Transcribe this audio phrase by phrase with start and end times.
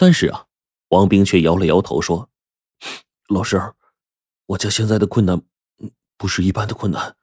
[0.00, 0.46] 但是啊，
[0.88, 2.30] 王兵却摇了摇头说
[3.28, 3.74] ：“老师，
[4.46, 5.42] 我家现在的困难，
[6.16, 7.14] 不是一般的困难，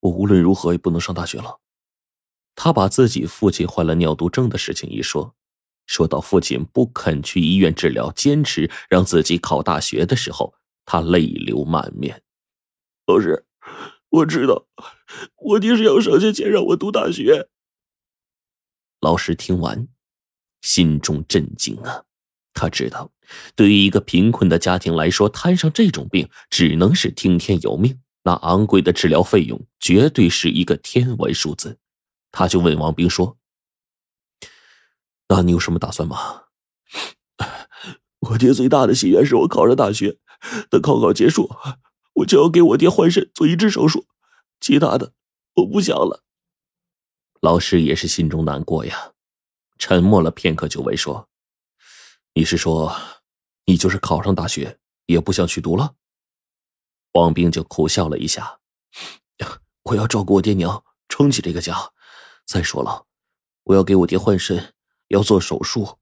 [0.00, 1.60] 我无论如何也不能上大学了。”
[2.56, 5.36] 他把自己父亲患了尿毒症的事情一说，
[5.86, 12.24] 说到父亲不肯去医院治疗，坚持让自己考大学的时候，他泪流满面。
[13.06, 13.46] 老师，
[14.08, 14.66] 我知道，
[15.36, 17.48] 我爹是要省下钱让我读大学。
[19.00, 19.86] 老师听完，
[20.62, 22.06] 心中震惊啊！
[22.54, 23.10] 他知道，
[23.56, 31.78] 对于一个贫困的家庭来说，摊上这种病只能是听天由命，那昂贵的治疗费用绝对是一个天文数字。
[32.30, 33.36] 他就问王兵说
[35.28, 36.44] ：“那你有什么打算吗？”
[38.30, 40.18] 我爹最大的心愿是我考上大学，
[40.70, 41.50] 等高考结束，
[42.14, 44.06] 我就要给我爹换肾做移植手术，
[44.60, 45.12] 其他的
[45.56, 46.22] 我不想了。
[47.40, 49.12] 老师也是心中难过呀，
[49.76, 51.28] 沉默了片刻，就问说
[52.34, 52.94] ：“你是说，
[53.64, 55.94] 你就是考上大学也不想去读了？”
[57.14, 58.58] 王兵就苦笑了一下
[59.84, 61.92] ：“我要照顾我爹娘，撑起这个家。”
[62.44, 63.06] 再说了，
[63.62, 64.74] 我要给我爹换肾，
[65.08, 65.98] 要做手术。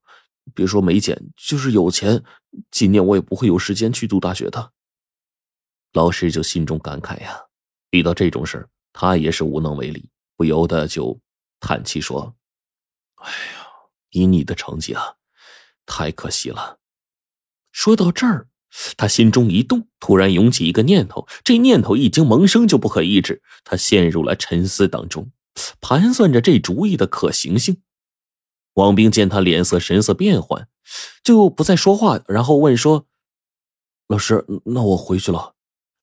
[0.55, 2.25] 别说没钱，就是有钱，
[2.71, 4.73] 今年我也不会有时间去读大学的。
[5.93, 7.47] 老师就心中感慨呀，
[7.91, 11.21] 遇到这种事他也是无能为力，不由得就
[11.61, 12.34] 叹气说
[13.23, 13.69] ：“哎呀，
[14.11, 15.15] 以你的成绩啊，
[15.86, 16.78] 太可惜了。”
[17.72, 18.48] 说到这儿，
[18.97, 25.33] 他心中一动，突然涌起一个念头，这念头一经萌生就不可抑制，他陷入了沉思当中。
[25.80, 27.83] 盘算着这主意的可行性，
[28.75, 30.69] 王兵见他脸色神色变幻，
[31.22, 33.06] 就不再说话，然后问说
[34.08, 35.55] ：“老师，那我回去了。”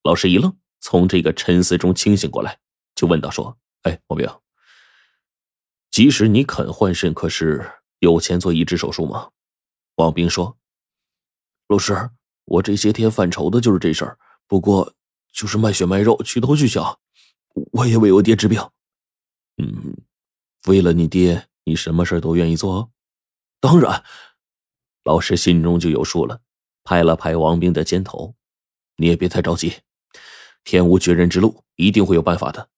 [0.04, 2.60] 老师一愣，从这个沉思中清醒过来，
[2.94, 4.28] 就问道：“说，哎，王兵，
[5.90, 9.30] 即使你肯换肾，可是有钱做移植手术吗？”
[10.00, 10.56] 王兵说
[11.68, 12.10] ：“老师，
[12.46, 14.94] 我这些天犯愁的就是这事儿，不过
[15.30, 16.98] 就是卖血卖肉，去头去脚，
[17.72, 18.58] 我也为我爹治病。”
[19.62, 19.94] 嗯，
[20.66, 22.90] 为了你爹，你什么事都愿意做。
[23.60, 24.02] 当然，
[25.04, 26.40] 老师心中就有数了，
[26.82, 28.34] 拍了拍王兵的肩头
[28.96, 29.80] ：“你也别太着急，
[30.64, 32.70] 天无绝人之路，一定会有办法的。”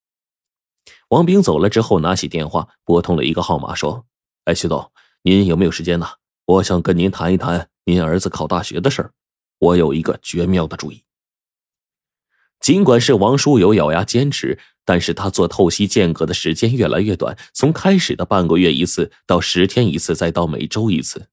[1.10, 4.04] 王兵走了之后，拿起电话拨通了一个号码，说
[4.44, 4.90] ：“哎，徐总，
[5.22, 6.08] 您有没有时间呢？
[6.44, 9.12] 我想跟您谈一谈您儿子考大学的事儿。
[9.58, 11.04] 我有一个绝妙的主意。”
[12.60, 14.58] 尽管是王书友咬牙坚持。
[14.84, 21.28] 但是他做透析间隔的时间越来越短，从开始的半个月一次，到十天一次，再到每周一次。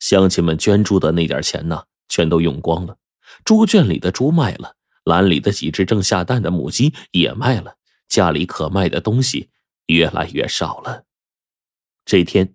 [0.00, 2.96] 乡亲们捐助的那点钱呢，全都用光了。
[3.44, 7.76] 猪圈里的猪卖了，栏里的几只正下蛋的母鸡也卖了，
[8.08, 9.50] 家里可卖的东西
[9.88, 11.04] 越来越少了。
[12.06, 12.54] 这天，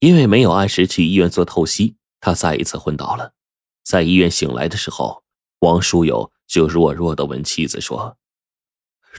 [0.00, 3.34] 因为没有按时去医院做透析，他再一次昏倒了。
[3.82, 5.24] 在医院醒来的时候，
[5.60, 8.16] 王书友就弱弱的问妻子说。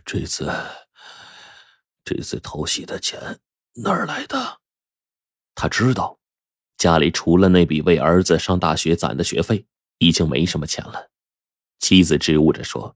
[0.06, 0.50] 这次，
[2.06, 3.40] 这次偷袭的钱
[3.84, 4.60] 哪儿来的？
[5.56, 6.20] 他知道，
[6.78, 9.66] 家里除了那笔为儿子上大学攒的学费，
[9.98, 11.10] 已经没什么钱了。
[11.80, 12.96] 妻子支吾着说：“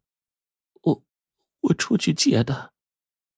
[0.83, 1.03] 我，
[1.61, 2.71] 我出去借的。”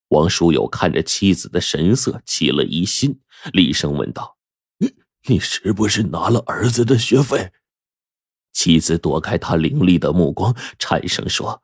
[0.10, 4.35] 王书友看着妻子的神色，起了疑心，厉声问道
[5.28, 7.52] ：“你，是不是拿了儿子的学费？”
[8.54, 11.62] 妻子躲开他凌厉的目光，颤声说：“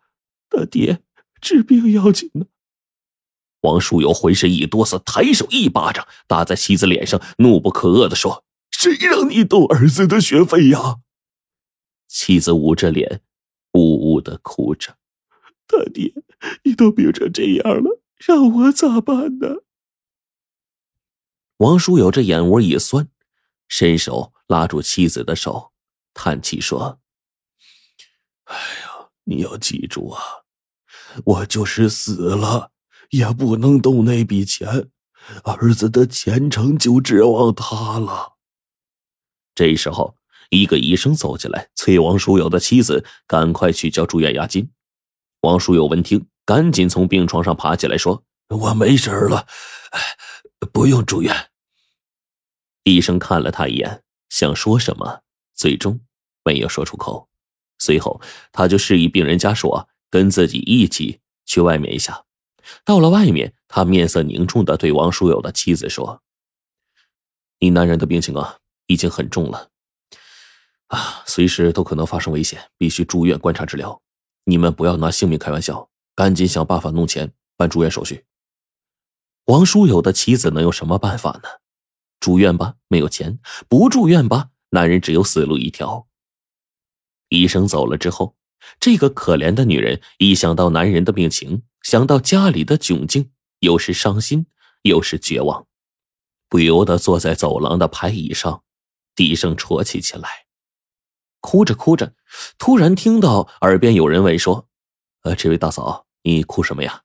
[0.49, 1.01] 大爹。”
[1.41, 2.45] 治病要紧呢。
[3.61, 10.99] 王书友浑身一哆嗦，抬手一巴掌打在妻子脸上，怒不可遏的说：“谁让你动儿子的学费呀？”
[12.07, 13.21] 妻子捂着脸，
[13.73, 14.97] 呜呜的哭着
[15.65, 16.13] ：“大爹，
[16.63, 19.63] 你都病成这样了，让我咋办呢？”
[21.57, 23.07] 王书友这眼窝一酸，
[23.71, 25.71] 伸手拉住妻子的手，
[26.13, 26.99] 叹气说
[28.43, 30.21] ：“哎呀，你要记住啊！”
[31.23, 32.71] 我就是死了，
[33.11, 34.89] 也不能动那笔钱，
[35.45, 38.33] 儿子的前程就指望他了。
[39.55, 40.17] 这时候，
[40.49, 44.69] 一个医生走进来，催王书友的妻子赶快去交住院押金。
[45.43, 49.47] 王书友闻听，赶紧从病床上爬起来，说：“我没事了，
[50.73, 51.33] 不用住院。”
[52.83, 55.21] 医生看了他一眼，想说什么，
[55.53, 55.99] 最终
[56.43, 57.29] 没有说出口。
[57.79, 59.87] 随后，他就示意病人家属。
[60.13, 62.25] 跟自己一起去外面一下。
[62.83, 66.21] 到了外面，他面色凝重的对王书友的妻子说
[67.59, 68.57] ：“你男人的病情啊，
[68.87, 69.69] 已经很重了，
[70.87, 74.01] 啊，随时都可能发生危险，必须住院观察治疗。
[74.43, 78.25] 你们不要拿性命开玩笑，赶紧想办法弄钱办住院手续。”
[79.47, 81.60] 王书友的妻子能有什么办法呢？
[82.21, 86.07] 住院吧，没有钱；不住院吧，男人只有死路一条。
[87.27, 88.37] 医生走了之后，
[88.79, 94.45] 这个可怜的女人一想到男人的病情，想到家里的窘境，又是伤心
[94.83, 95.65] 又是绝望，
[96.47, 98.63] 不由得坐在走廊的排椅上，
[99.15, 100.45] 低声啜泣起来。
[101.39, 102.13] 哭着哭着，
[102.59, 104.69] 突然听到耳边有人问说
[105.23, 107.01] ：“呃，这位大嫂，你哭什么呀？”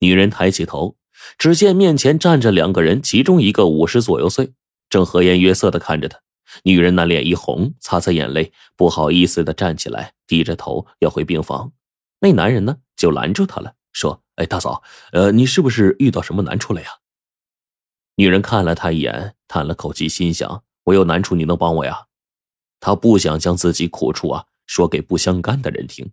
[0.00, 0.96] 女人抬起头，
[1.36, 4.52] 只见面前站着两个人，其中一个五十左右岁，
[4.88, 6.20] 正和颜悦色的看着他。
[6.62, 11.72] 女人那脸一红，擦擦眼泪，不好意思的站起来，低着头要回病房。
[12.20, 14.82] 那男人呢，就拦住她了，说：“哎，大嫂，
[15.12, 16.88] 呃，你是不是遇到什么难处了呀？”
[18.16, 22.06] 女人看了他一眼，叹了口气，心想：“我有难处，你能帮我呀？”
[22.80, 26.12] 她不想将自己苦处啊说给不相干的人听。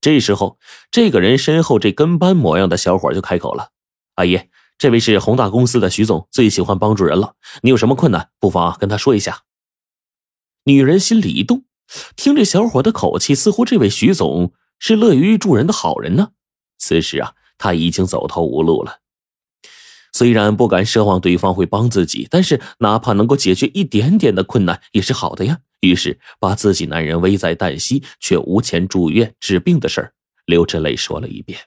[0.00, 0.58] 这时候，
[0.90, 3.70] 这个人身后这跟班模样的小伙就开口了
[4.14, 4.40] ：“阿姨。”
[4.76, 7.34] 这位是宏大公司的徐总，最喜欢帮助人了。
[7.62, 9.42] 你有什么困难，不妨跟他说一下。
[10.64, 11.64] 女人心里一动，
[12.16, 16.30] 听这小伙的口气，似乎这位徐总是乐于助人的好人呢。
[16.76, 18.98] 此时啊，他已经走投无路了。
[20.12, 25.60] 虽然不敢奢望对方会帮自己，但是哪怕能够解决一点点的困难也是好的呀。
[25.80, 30.14] 于是把自己男人危在旦夕却无钱住院治病的事儿，
[30.46, 31.60] 流着泪说了一遍。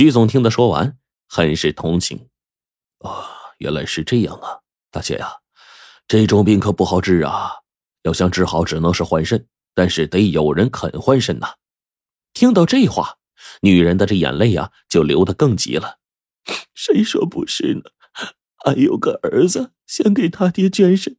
[0.00, 0.96] 徐总听他说完。
[1.28, 2.30] 很是同情，
[3.00, 4.60] 啊，原来是这样啊，
[4.90, 5.30] 大姐呀，
[6.08, 7.50] 这种病可不好治啊，
[8.04, 11.56] 要想治好，只能是换肾，但是得有人肯换肾呐。
[12.32, 13.18] 听到这话，
[13.60, 15.98] 女人的这眼泪呀就流得更急了。
[16.72, 17.82] 谁说不是呢？
[18.64, 21.18] 俺有个儿子，想给他爹捐肾，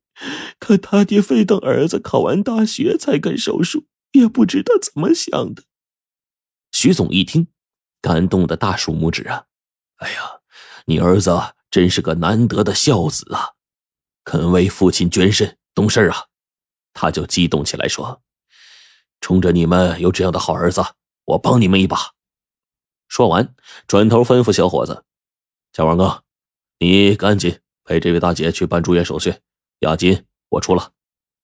[0.57, 5.65] 可他爹非等儿子考完大学才肯手术，也不知道怎么想的。
[6.71, 7.45] 徐总一听，
[8.01, 9.45] 感动的大竖拇指啊。
[9.97, 10.41] 哎呀，
[10.85, 11.39] 你儿子
[11.69, 13.51] 真是个难得的孝子啊，
[14.23, 16.25] 肯为父亲捐肾，懂事啊！
[16.93, 18.21] 他就激动起来说
[19.21, 20.83] ：“冲着你们有这样的好儿子，
[21.25, 22.11] 我帮你们一把。”
[23.07, 23.55] 说完，
[23.87, 25.05] 转头吩咐小伙子
[25.71, 26.23] ：“小王哥，
[26.79, 29.35] 你赶紧陪这位大姐去办住院手续，
[29.79, 30.91] 押金我出了。”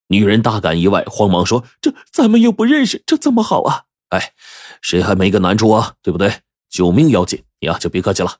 [0.09, 3.85] 女人大感意外，慌忙说：“这咱们又不认识，这怎么好啊？
[4.09, 4.33] 哎，
[4.81, 5.95] 谁还没个难处啊？
[6.01, 6.41] 对不对？
[6.69, 8.37] 救命要紧，你啊就别客气了。”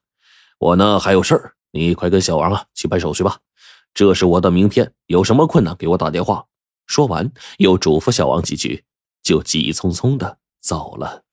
[0.60, 3.38] 我呢还有事儿，你快跟小王啊去办手续吧。
[3.94, 6.46] 这是我的名片，有什么困难给我打电话。
[6.88, 8.84] 说完，又嘱咐小王几句，
[9.22, 11.24] 就急匆匆的走了。